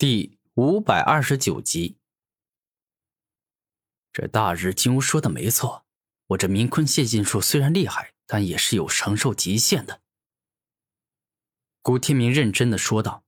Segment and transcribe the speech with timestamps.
[0.00, 1.98] 第五百二十九集，
[4.10, 5.84] 这大日金乌说的没错，
[6.28, 10.00] 我这明坤谢晋术虽然厉害，但也是有承受极限的。
[11.82, 13.24] 古天明认真的说道：“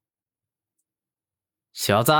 [1.74, 2.10] 小子，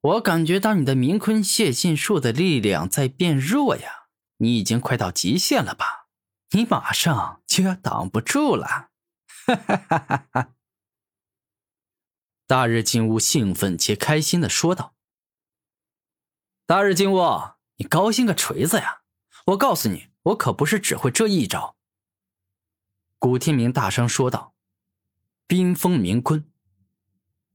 [0.00, 4.06] 我感觉到你的明坤谢晋术的力量在变弱呀，
[4.38, 6.08] 你已经快到极限了吧？
[6.52, 8.92] 你马上就要挡不住了！”
[9.44, 10.53] 哈哈哈哈哈。
[12.46, 14.94] 大日金乌兴奋且开心的说道
[16.66, 17.18] ：“大日金乌，
[17.76, 19.00] 你高兴个锤子呀！
[19.46, 21.76] 我告诉你，我可不是只会这一招。”
[23.18, 24.52] 古天明大声说道
[25.48, 26.44] ：“冰封冥坤！”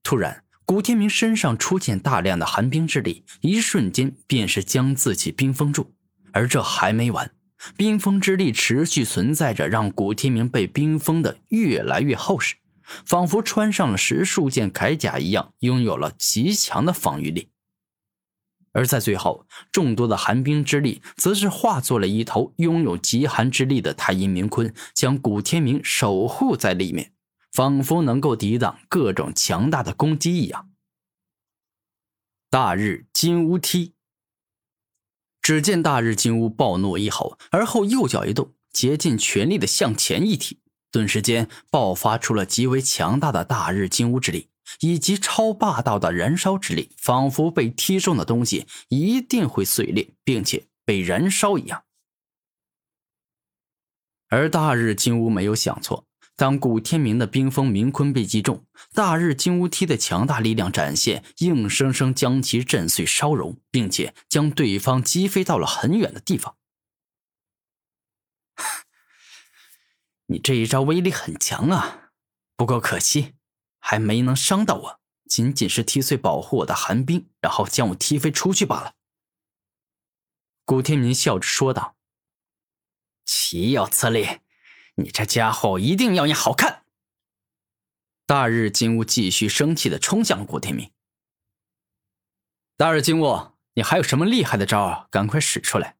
[0.01, 5.93] 突然，古天明身上出现大量的寒冰之力，一瞬间便是将自己冰封住。
[6.31, 7.31] 而这还没完，
[7.77, 12.55] 冰封之力持续存在着，让古天明被冰封的越来越厚实。
[13.05, 17.49] 仿佛穿上了十数件铠甲一样，拥有了极强的防御力。
[18.71, 27.13] 而在最后，众多的寒冰之力则是化作了一头拥有极寒之力的太阴冥鲲，将古天明守护在里面，
[27.51, 30.69] 仿佛能够抵挡各种强大的攻击一样。
[32.51, 33.95] 大日金乌踢，
[35.41, 40.59] 只见大日金乌暴怒一吼，而后右脚一动，竭尽全力的向前一踢。
[40.91, 44.49] 顿时间爆发出了极为强大的大日金乌之力，
[44.81, 51.83] 以及超霸道的燃烧之力，仿佛被踢中的东西一定会碎裂，并且被燃烧一样。
[54.29, 66.55] 而大日金乌没有想错，当古天明的冰封冥坤被击中，大日金乌踢的强大力量展现，硬生生将其震碎烧融，并且将对方击飞到了很远的地方。
[70.31, 72.11] 你这一招威力很强啊，
[72.55, 73.33] 不过可惜，
[73.79, 78.93] 还没能伤到我，仅仅是踢碎保护我的寒冰，然后将我踢飞出去罢了。
[80.65, 81.95] 古天明笑着说道
[83.25, 84.41] ：“岂有此理！
[84.95, 86.83] 你这家伙一定要你好看！”
[88.27, 90.91] 大日金乌继续生气的冲向了古天明。
[92.77, 95.07] 大日金乌，你还有什么厉害的招？
[95.09, 95.97] 赶快使出来！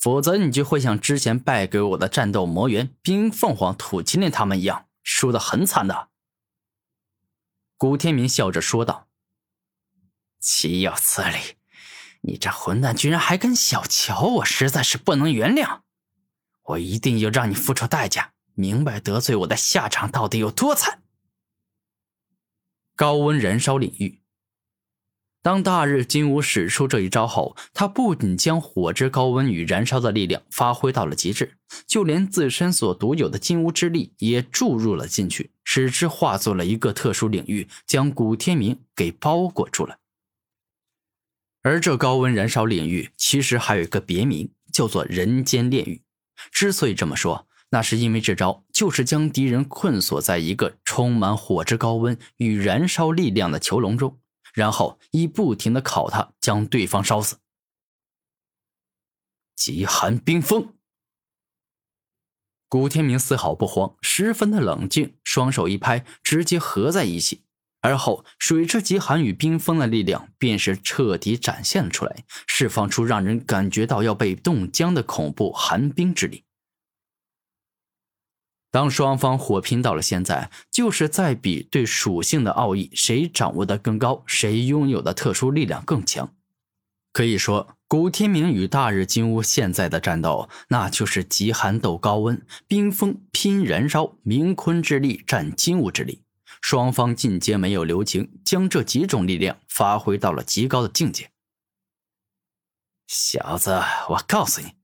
[0.00, 6.08] 否则，你就会像之前败给我的战斗魔猿冰凤凰、土麒麟他们一样，输得很惨的。
[7.76, 9.08] 古天明笑着说道
[10.40, 11.58] ：“岂有此理！
[12.22, 15.80] 你这混蛋居然还敢小瞧我，实在是不能原谅！
[16.62, 21.02] 我一定要让你付出代价，明白得罪我的下场到底有多惨。”
[22.96, 24.19] 高温燃烧领域。
[25.42, 31.56] 当大日金乌使出这一招后，他不仅将火之高温与燃烧的力量发挥到了极致，
[31.86, 39.96] 就连自身所独有的金乌之力也注入了进去，使之化作了一个特殊领域，将古天明给包裹住了。
[41.62, 46.02] 而这高温燃烧领域其实还有一个别名，叫做人间炼狱。
[46.52, 54.18] 之所以这么说，那是因为这招就是将敌人困锁在一个充满火之高温与燃烧力量的囚笼中。
[54.54, 57.38] 然后以不停的烤他，将对方烧死。
[59.54, 60.74] 极寒冰封。
[62.68, 67.44] 古天明丝毫不慌，十分的冷静，双手一拍，直接合在一起。
[67.80, 76.44] 而后，水之极寒与冰封的力量便是彻底展现了出来，释放出让人感觉到要被冻僵的恐怖寒冰之力。
[78.70, 86.32] 当双方火拼到了现在，就是在比对属性的奥义，谁掌握的更高，谁拥有的特殊力量更强。
[87.12, 96.22] 可以说，古天明与大日金乌现在的战斗，那就是极寒斗高温，冰封拼燃烧，冥坤之力战金乌之力，
[96.60, 101.32] 双方进阶没有留情，将这几种力量发挥到了极高的境界。
[103.08, 104.74] 小子，我告诉你，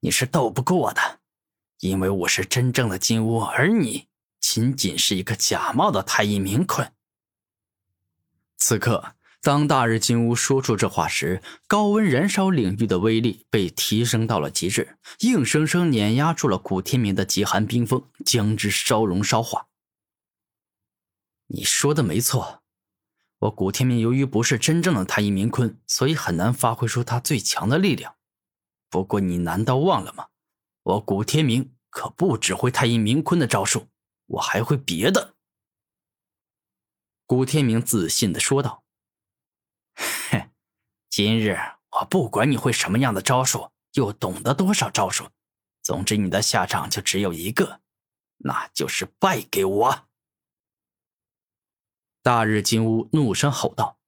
[0.00, 1.17] 你是斗不过我的。
[1.80, 4.08] 因为我是真正的金乌，而你
[4.40, 6.92] 仅仅是一个假冒的太乙冥坤。
[8.56, 19.68] 此刻，当大日金乌说出这话时，高温燃烧领域的威力被提升到了极致，硬生生碾压住了古天明的极寒冰封，将之烧融烧化。
[21.46, 22.64] 你说的没错，
[23.38, 28.16] 我古天明由于不是真正的太乙冥坤，所以很难发挥出他最强的力量。
[28.90, 30.26] 不过，你难道忘了吗？
[30.88, 33.88] 我古天明可不只会太阴明坤的招数，
[34.24, 35.34] 我还会别的。”
[37.26, 38.84] 古天明自信的说道。
[40.30, 40.50] “哼，
[41.10, 41.58] 今日
[41.90, 45.28] 我不管你会什么样的招数，又懂得多少招数，
[45.82, 47.82] 总之你的下场就只有一个，
[48.38, 50.08] 那就是败给我。”
[52.22, 53.98] 大日金乌怒声吼道。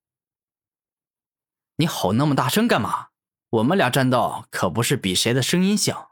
[1.77, 3.09] 你吼那么大声干嘛？
[3.51, 6.10] 我们俩战斗可不是比谁的声音响，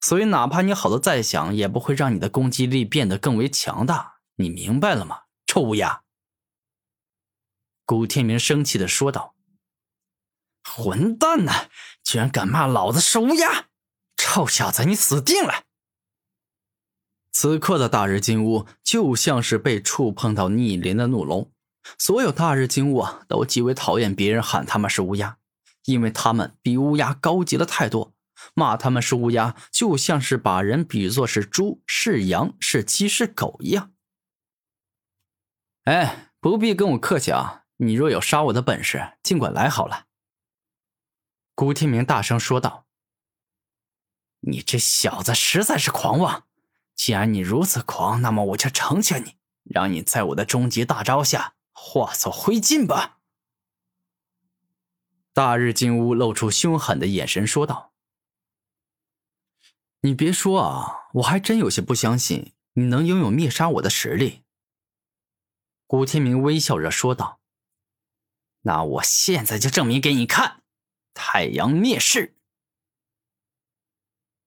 [0.00, 4.20] 所以哪怕你吼的再响，也不会让你的攻击力变得更为强大。
[4.36, 6.02] 你明白了吗，臭乌鸦？
[7.84, 9.34] 古天明生气的说道
[10.64, 11.68] ：“混蛋呐，
[12.02, 13.66] 居然敢骂老子是乌鸦！
[14.16, 15.64] 臭小子，你死定了！”
[17.32, 21.52] 此刻的大日金乌就像是被触碰到逆鳞的怒龙，
[21.98, 25.36] 所有大日金乌啊都极为讨厌别人喊他们是乌鸦。
[25.84, 28.12] 因为他们比乌鸦高级了太多，
[28.54, 33.92] 骂他们是乌鸦，就像是把人比作是猪、是羊、是鸡、是狗一样。
[35.84, 37.64] 哎，不必跟我客气啊！
[37.78, 40.06] 你若有杀我的本事，尽管来好了。”
[41.54, 42.86] 古天明大声说道。
[44.40, 46.46] “你这小子实在是狂妄！
[46.94, 53.18] 既然你如此狂，那么我就成全你，让你在我的终极大招下化作灰烬吧！”
[55.32, 57.89] 大日金乌露出凶狠的眼神，说道
[60.02, 64.42] ：“你别说啊，我还真有些不相信你能拥有灭杀我的实力。”
[65.86, 67.40] 古天明微笑着说道
[68.62, 70.62] ：“那我现在就证明给你看，
[71.12, 72.36] 太阳灭世！”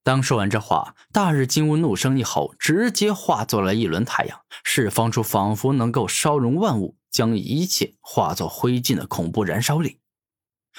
[0.02, 10.00] 当说完这话，大日金乌怒声一吼，直接化作了一轮太阳，释放出仿佛能够烧融万物、将一切化作灰烬的恐怖燃烧力。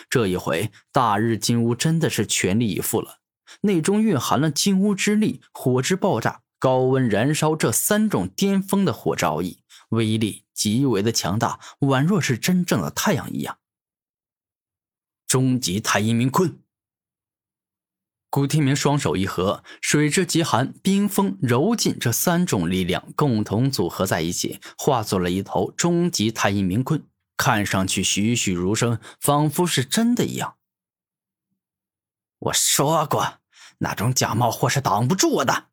[0.09, 3.21] 这一回，大日金乌真的是全力以赴了，
[3.61, 9.59] 内中蕴含了金乌之力、火之爆炸、高温燃烧这三种巅峰的火之奥义，
[9.89, 13.57] 威力极为的强大，宛若是真正的太阳一样。
[15.27, 16.59] 终极太阴明坤，
[18.29, 27.03] 古天明双手一合，水之极寒、冰封、柔劲这三种力量共同组合在一起，化作了一头终极太阴明坤。
[27.37, 30.55] 看上去栩栩如生，仿佛是真的一样。
[32.39, 33.39] 我说过，
[33.79, 35.67] 那种假冒货是挡不住我的。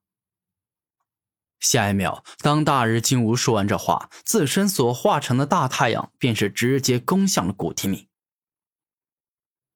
[1.60, 8.08] 下一秒，当大日金乌说完这话，自身所化成的大太阳便是直接攻向了古天明。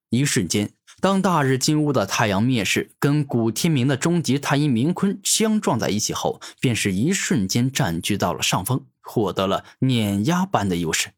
[0.09, 11.13] 一瞬间，当大日金乌的太阳灭世跟古天明的终极太阴明坤相撞在一起后，便是一瞬间占据到了上风，获得了碾压般的优势。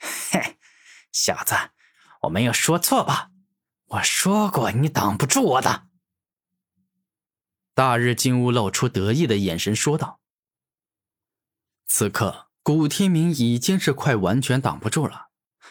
[0.00, 0.56] 嘿，
[1.12, 1.54] 小子，
[2.22, 3.30] 我没有说错吧？
[3.88, 5.88] 我说过你挡不住我的。
[7.74, 10.20] 大日金乌露出得意的眼神说道。
[11.86, 15.28] 此刻，古天明已经是快完全挡不住了。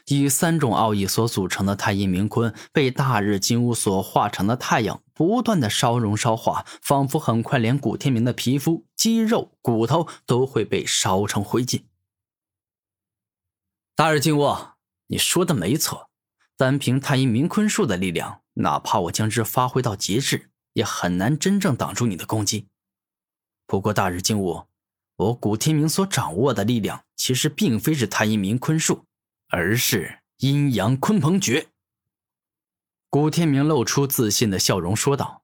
[0.07, 11.83] 以三种奥义所组成的太阴明坤，被大日金乌所化成的太阳不断的烧融烧化，仿佛很快连古天明的皮肤、肌肉、骨头都会被烧成灰烬。
[13.95, 14.55] 大日金乌，
[15.07, 16.06] 你说的没错，
[16.57, 22.65] 单凭太阴明坤术的力量，哪怕我将之发挥到极致，也很难真正挡住你的攻击。
[23.67, 24.63] 不过，大日精武，
[25.17, 29.05] 我古天明所掌握的力量，其实并非是太阴明坤术，
[29.49, 31.67] 而是阴阳鲲鹏诀。
[33.09, 35.43] 古天明露出自信的笑容说道。